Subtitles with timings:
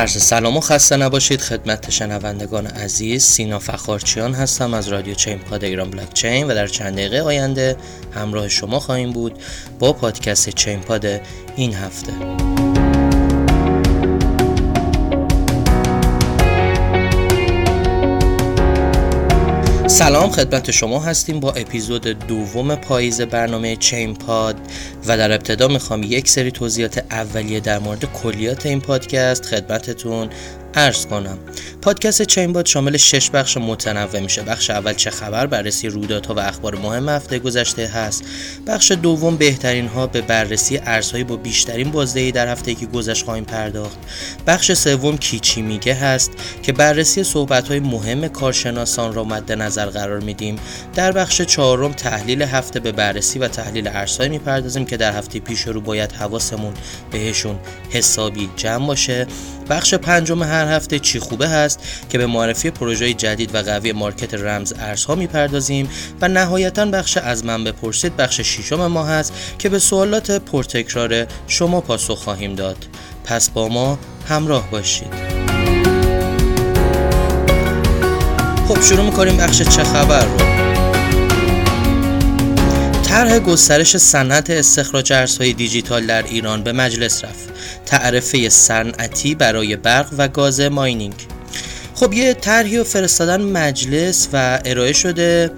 [0.00, 1.40] عرض سلام و خسته نباشید.
[1.40, 6.66] خدمت شنوندگان عزیز سینا فخارچیان هستم از رادیو چین پاد ایران بلاک چین و در
[6.66, 7.76] چند دقیقه آینده
[8.14, 9.38] همراه شما خواهیم بود
[9.78, 11.06] با پادکست چین پاد
[11.56, 12.12] این هفته.
[19.90, 24.56] سلام خدمت شما هستیم با اپیزود دوم پاییز برنامه چین پاد
[25.06, 30.30] و در ابتدا می‌خوام یک سری توضیحات اولیه در مورد کلیات این پادکست خدمتتون
[30.74, 31.38] ارز کنم.
[31.82, 34.42] پادکست چینباد شامل شش بخش متنوع میشه.
[34.42, 38.24] بخش اول چه خبر بررسی رویدادها و اخبار مهم هفته گذشته هست.
[38.66, 43.44] بخش دوم بهترین ها به بررسی ارزهایی با بیشترین بازدهی در هفته که گذشت خواهیم
[43.44, 43.98] پرداخت.
[44.46, 46.30] بخش سوم کیچی میگه هست
[46.62, 50.56] که بررسی صحبت های مهم کارشناسان را مد نظر قرار میدیم.
[50.94, 55.60] در بخش چهارم تحلیل هفته به بررسی و تحلیل ارزهایی می‌پردازیم که در هفته پیش
[55.60, 56.74] رو باید حواسمون
[57.10, 57.58] بهشون
[57.90, 59.26] حسابی جمع باشه.
[59.70, 64.34] بخش پنجم هر هفته چی خوبه هست که به معرفی پروژه جدید و قوی مارکت
[64.34, 65.88] رمز ارزها می‌پردازیم
[66.20, 71.80] و نهایتا بخش از من بپرسید بخش ششم ما هست که به سوالات پرتکرار شما
[71.80, 72.76] پاسخ خواهیم داد.
[73.24, 75.14] پس با ما همراه باشید.
[78.68, 80.49] خب شروع می‌کنیم بخش چه خبر رو.
[83.20, 87.48] طرح گسترش صنعت استخراج ارزهای دیجیتال در ایران به مجلس رفت.
[87.86, 91.14] تعرفه صنعتی برای برق و گاز ماینینگ.
[91.94, 95.50] خب یه طرحی و فرستادن مجلس و ارائه شده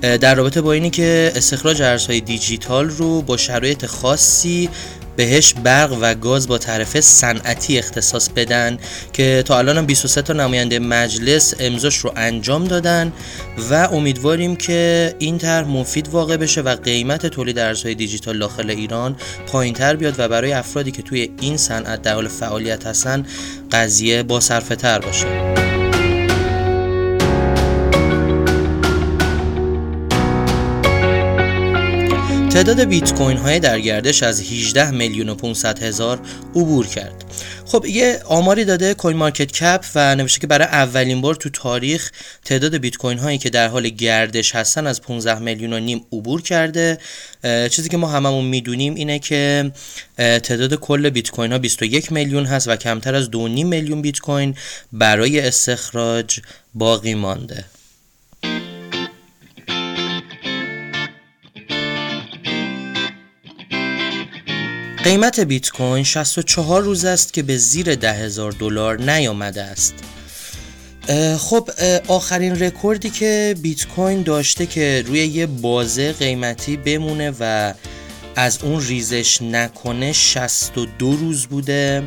[0.00, 4.68] در رابطه با اینی که استخراج ارزهای دیجیتال رو با شرایط خاصی
[5.16, 8.78] بهش برق و گاز با تعرفه صنعتی اختصاص بدن
[9.12, 13.12] که تا الان هم 23 تا نماینده مجلس امضاش رو انجام دادن
[13.70, 19.16] و امیدواریم که این طرح مفید واقع بشه و قیمت تولید ارزهای دیجیتال داخل ایران
[19.46, 23.26] پایینتر بیاد و برای افرادی که توی این صنعت در حال فعالیت هستن
[23.72, 25.69] قضیه با تر باشه.
[32.50, 36.20] تعداد بیت کوین های در گردش از 18 میلیون و 500 هزار
[36.54, 37.24] عبور کرد.
[37.66, 42.10] خب یه آماری داده کوین مارکت کپ و نوشته که برای اولین بار تو تاریخ
[42.44, 46.42] تعداد بیت کوین هایی که در حال گردش هستن از 15 میلیون و نیم عبور
[46.42, 46.98] کرده.
[47.70, 49.72] چیزی که ما هممون می‌دونیم اینه که
[50.16, 54.54] تعداد کل بیت کوین ها 21 میلیون هست و کمتر از 2.5 میلیون بیت کوین
[54.92, 56.40] برای استخراج
[56.74, 57.64] باقی مانده.
[65.04, 69.94] قیمت بیت کوین 64 روز است که به زیر 10000 دلار نیامده است.
[71.38, 71.70] خب
[72.08, 77.74] آخرین رکوردی که بیت کوین داشته که روی یه بازه قیمتی بمونه و
[78.36, 82.02] از اون ریزش نکنه 62 روز بوده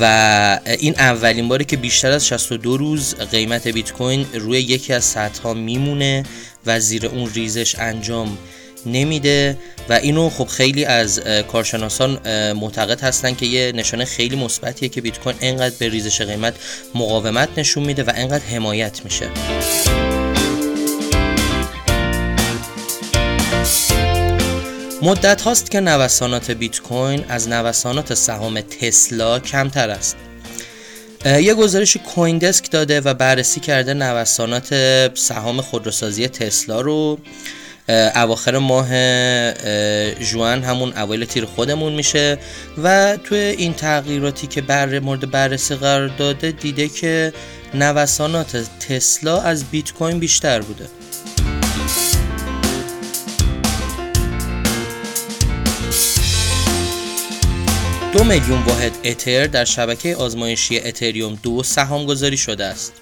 [0.00, 5.04] و این اولین باره که بیشتر از 62 روز قیمت بیت کوین روی یکی از
[5.04, 6.22] سطح ها میمونه
[6.66, 8.38] و زیر اون ریزش انجام
[8.86, 9.58] نمیده
[9.88, 11.20] و اینو خب خیلی از
[11.52, 12.18] کارشناسان
[12.52, 16.54] معتقد هستن که یه نشانه خیلی مثبتیه که بیت کوین انقدر به ریزش قیمت
[16.94, 19.28] مقاومت نشون میده و انقدر حمایت میشه.
[25.02, 30.16] مدت هاست که نوسانات بیت کوین از نوسانات سهام تسلا کمتر است.
[31.24, 34.74] یه گزارش کوین دسک داده و بررسی کرده نوسانات
[35.14, 37.18] سهام خودروسازی تسلا رو.
[37.88, 38.88] اواخر ماه
[40.24, 42.38] جوان همون اوایل تیر خودمون میشه
[42.82, 47.32] و توی این تغییراتی که بر مورد بررسی قرار داده دیده که
[47.74, 48.56] نوسانات
[48.88, 50.86] تسلا از بیت کوین بیشتر بوده.
[58.12, 62.92] دو میلیون واحد اتر در شبکه آزمایشی اتریوم دو سهام گذاری شده است.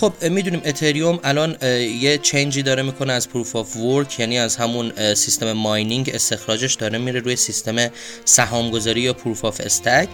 [0.00, 1.56] خب می‌دونیم اتریوم الان
[2.00, 6.74] یه change ی داره می‌کنه از proof of work یعنی از همون سیستم mining استخراجش
[6.74, 7.90] داره میره روی سیستم
[8.24, 10.08] سهامگذاری یا proof of stake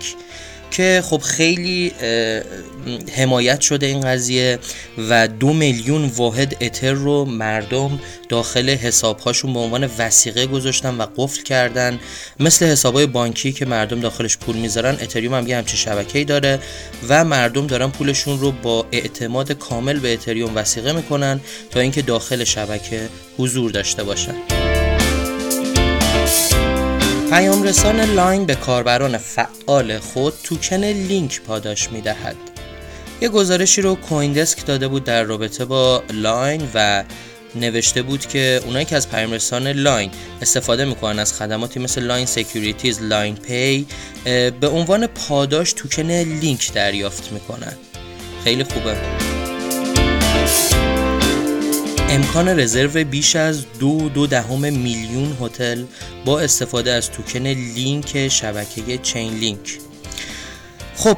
[0.76, 1.92] که خب خیلی
[3.16, 4.58] حمایت شده این قضیه
[5.08, 11.42] و دو میلیون واحد اتر رو مردم داخل حسابهاشون به عنوان وثیقه گذاشتن و قفل
[11.42, 11.98] کردن.
[12.40, 16.58] مثل حسابهای بانکی که مردم داخلش پول می‌ذارن اتریوم هم یه همچین شبکه‌ای داره
[17.08, 22.44] و مردم دارن پولشون رو با اعتماد کامل به اتریوم وثیقه می‌کنن تا اینکه داخل
[22.44, 24.63] شبکه حضور داشته باشن.
[27.30, 32.36] پیام رسان LINE به کاربران فعال خود توکن لینک پاداش می دهد.
[33.20, 37.04] یه گزارشی رو CoinDesk داده بود در رابطه با LINE و
[37.54, 40.10] نوشته بود که اونایی که از پیامرسان LINE
[40.42, 43.86] استفاده می‌کنن از خدماتی مثل LINE Securities LINE Pay
[44.60, 47.72] به عنوان پاداش توکن لینک دریافت می‌کنن
[48.44, 48.96] خیلی خوبه
[52.08, 55.84] امکان رزرو بیش از دو دو دهم میلیون هتل
[56.24, 59.78] با استفاده از توکن لینک شبکه Chainlink
[60.96, 61.16] خب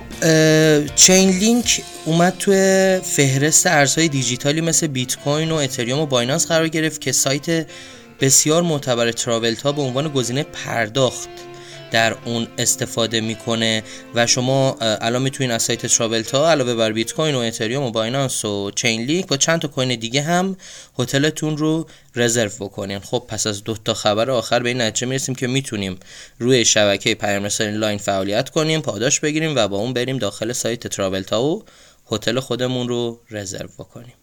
[0.96, 7.00] Chainlink اومد توی فهرست ارزهای دیجیتالی مثل بیت کوین و اتریوم و بایننس قرار گرفت
[7.00, 7.67] که سایت
[8.21, 11.29] بسیار معتبر Travala به عنوان گزینه پرداخت.
[11.91, 13.83] در اون استفاده می‌کنه
[14.15, 18.44] و شما الان می‌تونین از سایت Travala علاوه بر بیت کوین و اتریوم و بایننس
[18.44, 20.56] و Chainlink با چند تا کوین دیگه هم
[20.99, 21.87] هتلتون رو
[22.17, 22.99] رزرو بکنین.
[22.99, 25.99] خب پس از دو تا خبر آخر به این نتیجه می‌رسیم که می‌تونیم
[26.38, 31.43] روی شبکه پیامرسان LINE فعالیت کنیم پاداش بگیریم و با اون بریم داخل سایت Travala
[31.43, 31.65] و
[32.11, 34.15] هتل خودمون رو رزرو بکنیم.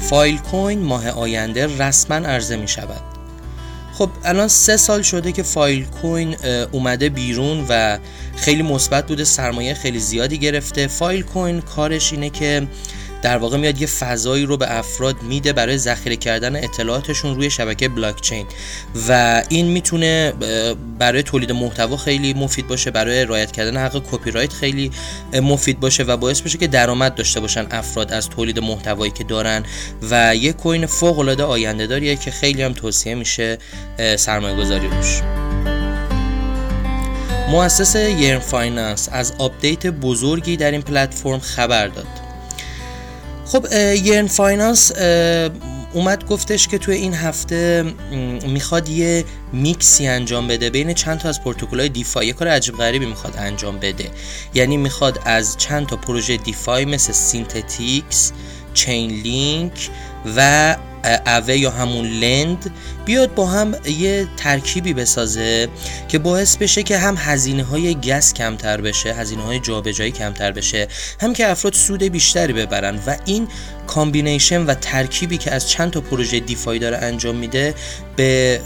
[0.00, 3.00] فایل کوین ماه آینده رسما عرضه می شود.
[3.94, 6.36] خب الان سه سال شده که فایل کوین
[6.72, 7.98] اومده بیرون و
[8.36, 10.86] خیلی مثبت بوده سرمایه خیلی زیادی گرفته.
[10.86, 12.68] فایل کوین کارش اینه که
[13.22, 17.88] در واقع میاد یه فضایی رو به افراد میده برای ذخیره کردن اطلاعاتشون روی شبکه
[17.88, 18.46] بلاکچین.
[19.08, 20.32] و این می‌تونه
[20.98, 24.90] برای تولید محتوا خیلی مفید باشه برای رعایت کردن حق کپی رایت خیلی
[25.42, 29.64] مفید باشه و باعث بشه که درآمد داشته باشن افراد از تولید محتوایی که دارن.
[30.10, 33.58] و یه کوین فوق العاده آینده داریه که خیلی هم توصیه میشه
[34.16, 35.20] سرمایه گذاری روش
[37.48, 42.19] مؤسس Yearn Finance از آپدیت بزرگی در این پلتفرم خبر داد.
[43.52, 43.66] خب
[44.04, 44.92] Yearn Finance
[45.92, 47.94] اومد گفتش که توی این هفته
[48.46, 50.70] می‌خواد یه میکسی انجام بده.
[50.70, 54.10] بین چند تا از پروتکل‌های DeFi یه کار عجیب غریبی می‌خواد انجام بده.
[54.54, 58.32] یعنی می‌خواد از چند تا پروژه DeFi مثل Synthetix
[58.74, 59.88] Chainlink
[60.36, 60.76] و
[61.26, 62.70] Aave یا همون Lend
[63.04, 65.68] بیاد با هم یه ترکیبی بسازه
[66.08, 70.88] که باعث بشه که هم هزینه های gas کمتر بشه هزینه های جابجایی کمتر بشه
[71.20, 73.48] هم که افراد سود بیشتری ببرن و این
[73.86, 77.74] combination و ترکیبی که از چند تا پروژه DeFi داره انجام میده
[78.16, 78.60] به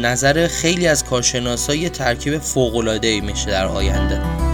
[0.00, 4.45] نظر خیلی از کارشناسا ترکیب فوق العاده ای میشه در آینده.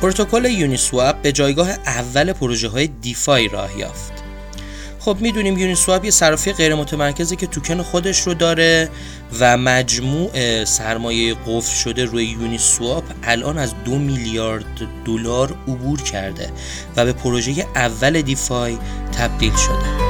[0.00, 4.12] پروتکل یونیسواب به جایگاه اول پروژه های دیفای راه یافت.
[4.98, 8.88] خب می‌دونیم یونیسواب یه صرافی غیر متمرکزی که توکن خودش رو داره
[9.40, 16.50] و مجموع سرمایه قفل شده روی یونیسواب الان از دو میلیارد دلار عبور کرده
[16.96, 18.78] و به پروژه اول دیفای
[19.18, 20.09] تبدیل شده.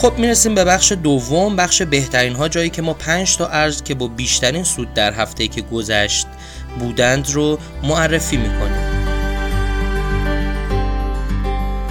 [0.00, 3.94] خب می‌رسیم به بخش دوم بخش بهترین ها جایی که ما 5 تا ارز که
[3.94, 6.26] با بیشترین سود در هفته که گذشت
[6.78, 8.90] بودند رو معرفی می‌کنیم.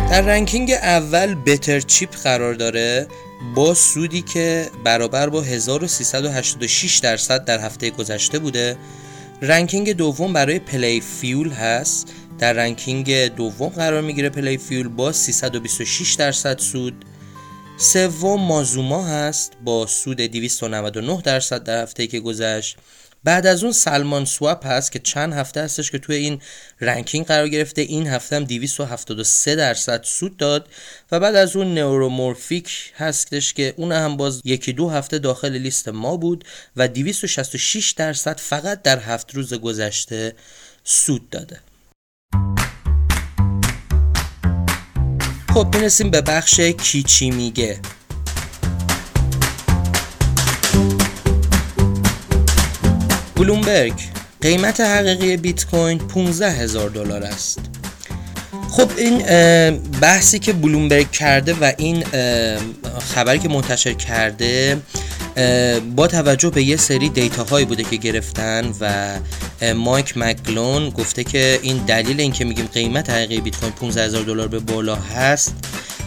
[0.10, 3.08] در ranking اول بتر چیپ قرار داره
[3.56, 8.78] با سودی که برابر با 1386 درصد در هفته گذشته بوده.
[9.42, 12.08] ranking دوم برای پلی فیول هست.
[12.40, 17.06] در ranking دوم قرار می‌گیره پلی فیول با 326 درصد سود.
[17.82, 22.78] سوم مازوما هست با سود 299 درصد در هفته که گذشت.
[23.24, 26.42] بعد از اون سلمان سواپ هست که چند هفته هستش که توی این
[26.82, 27.82] رنکینگ قرار گرفته.
[27.82, 30.68] این هفته هم 273 درصد سود داد.
[31.12, 35.90] و بعد از اون نورومورفیک هستش که اون هم باز یکی دو هفته داخل لیست
[35.90, 36.46] ما بود
[36.76, 40.36] و 266 درصد فقط در هفت روز گذشته
[40.84, 41.60] سود داده.
[45.54, 47.80] خب می‌رسیم به بخش کیچی میگه.
[53.36, 53.94] بلومبرگ
[54.42, 57.60] قیمت حقیقی بیت کوین 15 هزار دلار است.
[58.70, 59.18] خب این
[60.02, 62.04] بحثی که بلومبرگ کرده و این
[63.16, 64.82] خبری که منتشر کرده
[65.96, 69.20] با توجه به یه سری دیتا هایی بوده که گرفتن و
[69.74, 74.48] مایک مکلون گفته که این دلیل اینکه میگیم قیمت حقیقی بیت کوین 15 هزار دلار
[74.48, 75.56] به بالا هست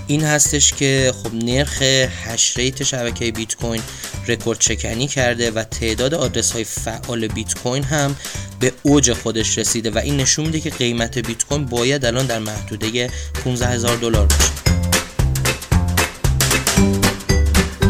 [0.06, 3.82] این هستش که خب نرخ hash rate شبکه بیت کوین
[4.28, 8.16] رکورد شکنی کرده و تعداد آدرس های فعال بیت کوین هم
[8.60, 12.38] به اوج خودش رسیده و این نشون میده که قیمت بیت کوین باید الان در
[12.38, 13.10] محدوده
[13.44, 14.61] 15 هزار دلار باشه.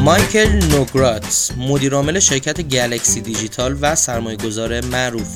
[0.05, 5.29] مایکل نوگراتس مدیرعامل شرکت Galaxy Digital و سرمایه گذار معروف.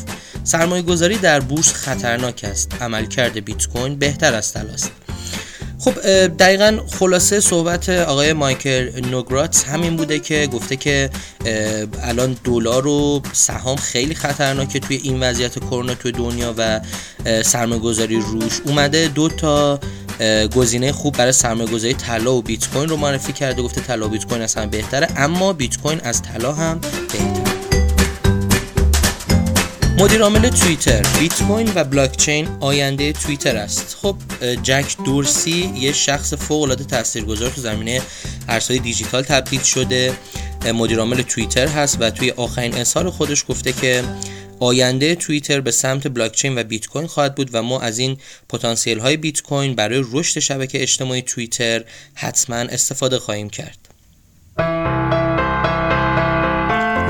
[0.44, 2.72] سرمایه گذاری در بورس خطرناک است.
[2.80, 4.90] عملکرد بیت کوین بهتر از طلاست
[5.78, 11.10] خب دقیقا خلاصه صحبت آقای مایکل نوگراتس همین بوده که گفته که
[12.02, 16.80] الان دلار و سهام خیلی خطرناکه توی این وضعیت کرونا توی دنیا و
[17.42, 19.08] سرمایه‌گذاری روش اومده.
[19.08, 19.80] دو تا
[20.54, 24.42] گزینه خوب برای سرمایه‌گذاری طلا و بیت کوین رو معرفی کرده گفته طلا بیت کوین
[24.42, 27.56] اصلا بهتره اما بیت کوین از طلا هم بهتره.
[29.98, 33.96] مدیر عامل توییتر بیت کوین و بلاک چین آینده توییتر است.
[34.02, 34.16] خب
[34.62, 38.02] جک دورسی یه شخص فوق العاده تاثیرگذار تو زمینه
[38.48, 40.12] ارزهای دیجیتال تبدیل شده.
[40.74, 44.04] مدیر عامل توییتر هست و توی آخرین اظهار خودش گفته که
[44.60, 48.16] آینده توییتر به سمت بلاک چین و بیت کوین خواهد بود و ما از این
[48.48, 51.84] پتانسیل های بیت کوین برای رشد شبکه اجتماعی توییتر
[52.14, 53.78] حتما استفاده خواهیم کرد.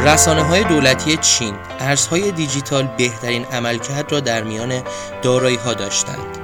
[0.06, 4.82] رسانه های دولتی چین ارزهای دیجیتال بهترین عملکرد را در میان
[5.22, 6.38] دارایی ها داشتند.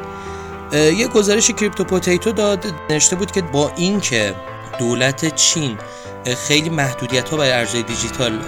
[0.75, 4.35] یک گزارش کریپتو پوتیتو داد نوشته بود که با اینکه
[4.79, 5.79] دولت چین
[6.49, 8.39] خیلی محدودیت ها برای ارزهای دیجیتال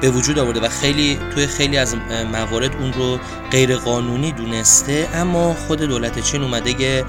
[0.00, 1.96] به وجود آورده و خیلی توی خیلی از
[2.32, 3.18] موارد اون رو
[3.50, 7.04] غیر قانونی دونسته اما خود دولت چین اومده یه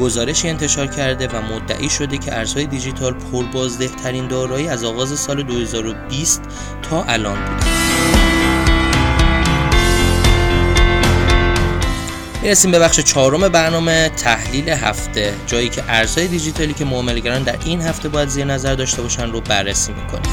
[0.00, 5.42] گزارشی انتشار کرده و مدعی شده که ارزهای دیجیتال پربازده ترین دارایی از آغاز سال
[5.42, 6.42] 2020
[6.82, 7.89] تا الان بوده.
[12.42, 15.34] می‌رسیم به بخش چهارم برنامه تحلیل هفته.
[15.46, 19.40] جایی که ارزهای دیجیتالی که معاملهگران در این هفته باید زیر نظر داشته باشن رو
[19.40, 20.32] بررسی می‌کنیم.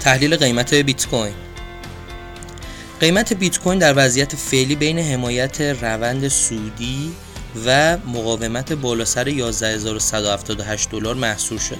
[0.00, 1.34] تحلیل قیمت بیت کوین
[3.00, 7.12] قیمت بیت کوین در وضعیت فعلی بین حمایت روند سودی
[7.66, 11.78] و مقاومت بالا سر 11178 دلار محصور شده.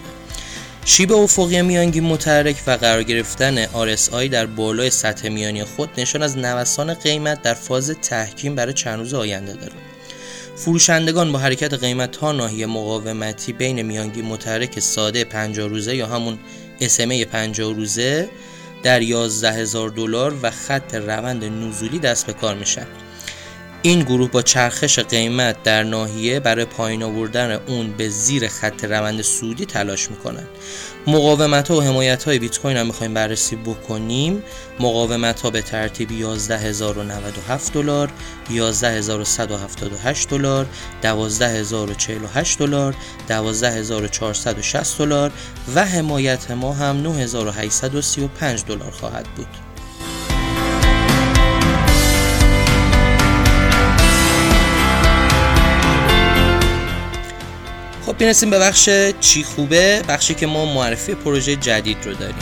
[0.89, 6.39] شیب افقی میانگین متحرک و قرار گرفتن RSI در بالای سطح میانی خود نشان از
[6.39, 9.73] نوسان قیمت در فاز تحکیم برای چند روز آینده دارد.
[10.57, 16.39] فروشندگان با حرکت قیمت تا ناحیه مقاومتی بین میانگین متحرک ساده 50 روزه یا همون
[16.81, 18.29] SMA 50 روزه
[18.83, 22.87] در 11 هزار دلار و خط روند نزولی دست به کار میشن
[23.87, 29.23] این گروه با چرخش قیمت در ناحیه برای پایین آوردن اون به زیر خط روند
[29.23, 30.47] سودی تلاش می‌کنن.
[31.07, 34.43] مقاومت ها و حمایت های بیت کوین هم می‌خوایم بررسی بکنیم.
[34.81, 38.11] مقاومت ها به ترتیب 11097 دلار
[38.51, 40.67] 11178 دلار
[41.03, 42.95] 12048 دلار
[43.29, 45.33] 12460 دلار
[45.75, 49.66] و حمایت ما هم 9835 دلار خواهد بود.
[58.17, 58.89] خب برسیم به بخش
[59.21, 62.35] چی خوبه؟ بخشی که ما معرفی پروژه جدید رو داریم.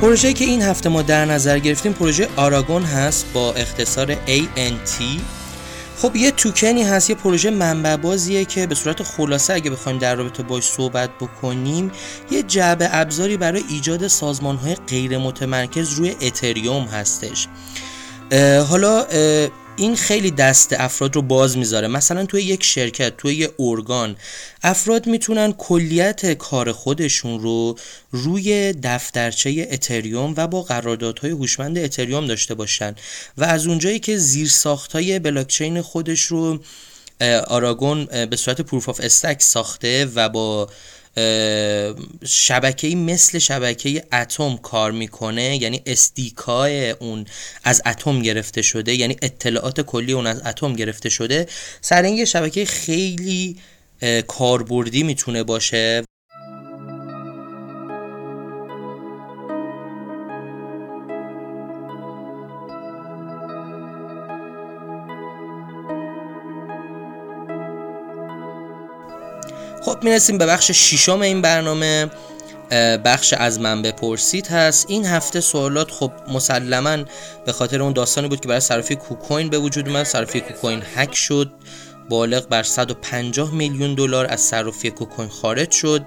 [0.00, 5.02] پروژه که این هفته ما در نظر گرفتیم پروژه آراگون هست با اختصار ANT
[5.98, 10.14] خب یه توکنی هست یه پروژه منبع بازیه که به صورت خلاصه اگه بخوایم در
[10.14, 11.90] رابطه باش صحبت بکنیم
[12.30, 17.48] یه جعبه ابزاری برای ایجاد سازمان های غیر متمرکز روی اتریوم هستش.
[18.68, 19.06] حالا
[19.76, 21.88] این خیلی دست افراد رو باز می‌ذاره.
[21.88, 24.16] مثلا توی یک شرکت توی یک ارگان
[24.62, 27.76] افراد می‌تونن کلیت کار خودشون رو
[28.10, 32.94] روی دفترچه اتریوم و با قراردادهای هوشمند اتریوم داشته باشن
[33.38, 34.52] و از اونجایی که زیر
[34.92, 36.58] های بلاکچین خودش رو
[37.46, 40.68] Aragon به صورت proof of stake ساخته و با
[42.24, 47.24] شبکه مثل شبکه اتم کار می‌کنه یعنی stake ای اون
[47.64, 51.46] از اتم گرفته شده یعنی اطلاعات کلی اون از اتم گرفته شده
[51.80, 53.56] سر این یه شبکه خیلی
[54.26, 56.04] کاربردی می‌تونه باشه.
[70.04, 72.10] می‌رسیم به بخش ششم این برنامه.
[73.04, 74.86] بخش از من بپرسید هست.
[74.88, 77.04] این هفته سوالات خب مسلما
[77.46, 80.04] به خاطر اون داستانی بود که برای صرافی KuCoin به وجود اومد.
[80.04, 81.52] صرافی KuCoin هک شد.
[82.08, 86.02] بالغ بر 150 میلیون دلار از صرافی KuCoin خارج شد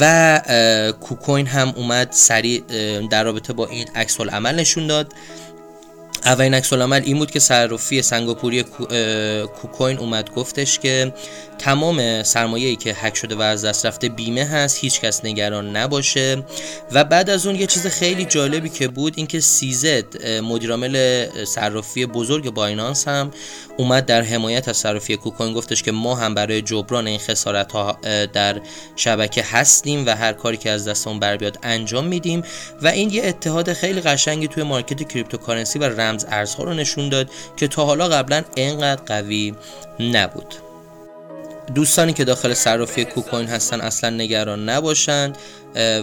[0.00, 2.62] و KuCoin هم اومد سریع
[3.10, 5.12] در رابطه با این عکس العمل نشون داد.
[6.24, 8.62] اولین عکس این بود که صرافی سنگاپوری
[9.62, 11.12] KuCoin اومد گفتش که
[11.58, 15.76] تمام سرمایه ای که هک شده و از دست رفته بیمه هست هیچ کس نگران
[15.76, 16.42] نباشه.
[16.92, 22.50] و بعد از اون یه چیز خیلی جالبی که بود اینکه CZ مدیرعامل صرافی بزرگ
[22.50, 23.30] بایننس هم
[23.76, 27.98] اومد در حمایت از صرافی KuCoin گفتش که ما هم برای جبران این خسارت ها
[28.32, 28.60] در
[28.96, 32.42] شبکه هستیم و هر کاری که از دستمون بر بیاد انجام میدیم.
[32.82, 37.30] و این یه اتحاد خیلی قشنگی توی مارکت cryptocurrency و رمز ارزها رو نشون داد
[37.56, 39.54] که تا حالا قبلا انقدر قوی
[40.00, 40.54] نبود.
[41.74, 45.38] دوستانی که داخل صرافی کوکوین هستن اصلا نگران نباشند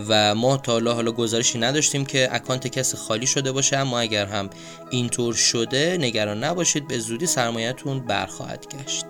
[0.08, 4.25] و ما تا حالا حالا گزارشی نداشتیم که اکانت کسی خالی شده باشه اما اگر
[4.25, 4.50] هم
[4.89, 9.06] اینطور شده نگران نباشید به زودی سرمایهتون برخواهد گشت.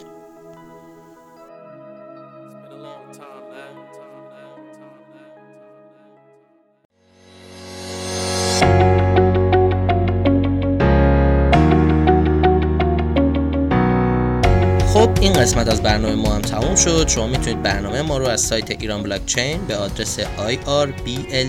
[15.39, 17.07] قسمت از برنامه ما هم تموم شد.
[17.07, 21.45] شما می‌تونید برنامه ما رو از سایت ایران بلاکچین به آدرس irblc.com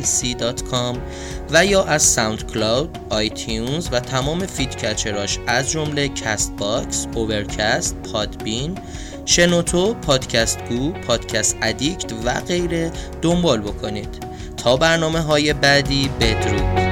[1.51, 8.79] و یا از SoundCloud، iTunes و تمام feed catcher اش از جمله CastBox، Overcast، Podbean،
[9.25, 12.93] شنوتو، Podcast Go، Podcast Addict و غیره
[13.23, 14.25] دنبال بکنید.
[14.57, 16.90] تا برنامه های بعدی بدرود.